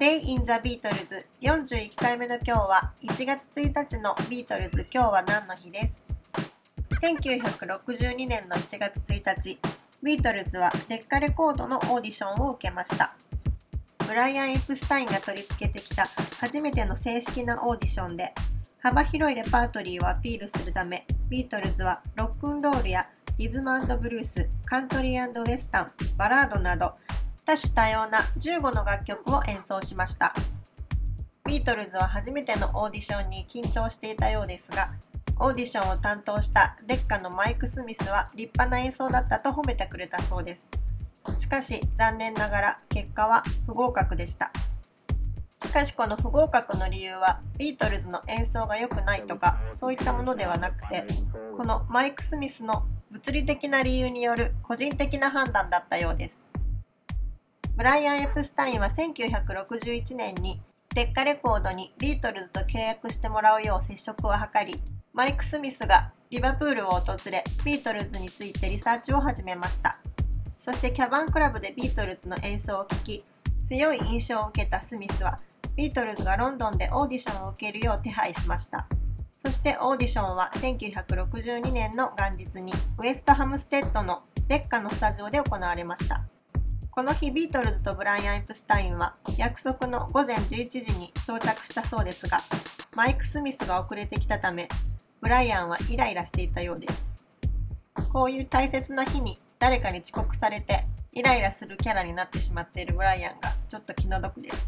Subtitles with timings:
[0.00, 6.02] Day in the Beatles 41回目の今日は1月1日のビートルズ今日は何の日です
[7.02, 9.58] ？1962年の1月1日。
[10.02, 13.14] ビートルズはデッカレコードのオーディションを受けました。
[14.08, 16.08] ブライアン・エプスタインが取り付けてきた
[16.40, 18.32] 初めての正式なオーディションで
[18.78, 26.94] 幅広いレパートリーをアピールするためビートルズはロックンロールやリズムブルースカントリーウェスタンバラードなど
[27.44, 30.34] 多種多様な15の楽曲を演奏しました。
[31.44, 34.90] ビートルズは初めてのオーディションに緊張していたようですが
[35.40, 40.68] オーディションを担当したデッカのマイク・スミスは立派な演奏だったと褒めてくれたそうです。
[41.38, 44.52] しかし残念ながら結果は不合格でした。
[45.62, 51.06] しかしこの不合格の理由はビートルズの演奏が良くないとかそういったものではなくて
[51.56, 56.49] このマイク・スミスの物理的な理由による個人的な判断だったようです。
[57.80, 60.60] ブライアン・エプスタインは1961年に
[60.94, 64.78] デッカレコードにビートルズと契約してもらうよう接触を図り
[65.14, 69.98] マイク・スミスがリバプールを訪れビートルズについてリサーチを始めました。
[70.58, 73.24] そしてキャバンクラブでビートルズの演奏を聴き
[73.62, 75.40] 強い印象を受けたスミスは
[75.74, 78.86] ビートルズがロンドンでオーディションを受けるよう手配しました。
[79.38, 86.20] そしてオーディションは1962年の元日にウエストハムステッドのデッカのスタジオで行われました。
[86.90, 92.40] この日ビートルズとブライアン・エプスタインは約束の午前11時に到着したそうですが
[92.96, 94.68] マイク・スミスが遅れてきたため
[95.20, 97.06] ブライアンはイライラしていたようです。
[98.12, 104.66] こういう大切な日に誰かに遅刻されてイライラするキャラになってしまっているブライアンがちょっと気の毒です。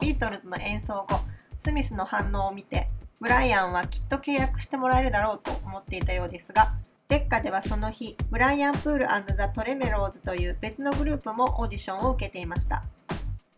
[0.00, 1.20] ビートルズの演奏後
[1.58, 2.88] スミスの反応を見て
[3.20, 6.72] ブライアンはきっと契約してもらえるだろうと思っていたようですが
[7.10, 12.84] デッカではその日、ブライアン・プールザ・トレメローズという別のグループもオーディションを受けていました。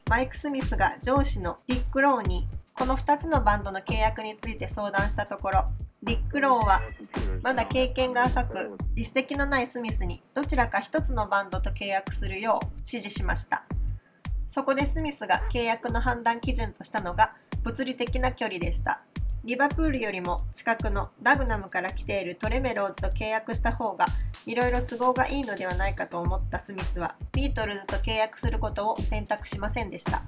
[0.09, 5.65] マイク・スミスが上司のディック・ローにこの2つのバンドの契約について相談したところ、
[6.03, 6.81] ディック・ローは
[7.43, 13.67] まだ経験が浅く実績のないスミスにどちらか1つのバンドと契約するよう指示しました。
[14.49, 17.35] そこでスミスが契約の判断基準としたのが
[17.65, 19.03] 物理的な距離でした。
[19.45, 24.07] リバプールよりも近くのダグナムから来ているトレメローズと契約した方が
[24.47, 30.23] いろいろ都合がいいのではないかと思ったスミスはビートルズと契約することを選択しませんでした。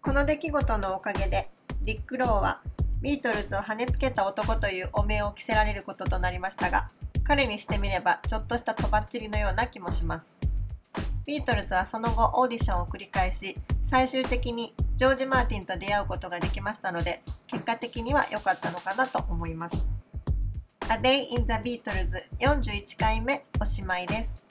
[0.00, 1.50] この出来事のおかげで
[1.82, 2.62] ディック・ローは
[3.02, 6.90] ビートルズを跳ねつけた男という汚名を着せられることとなりましたが
[7.24, 10.34] 彼にしてみればちょっとしたとばっちりのような気もします。
[11.26, 19.84] ビートルズはその後オーディションを繰り返し最終的にジョージ・マーティンと出会うことができましたので結果的には良かったのかなと思います。
[20.88, 22.10] A Day in the Beatles
[22.40, 24.41] 41回目おしまいです。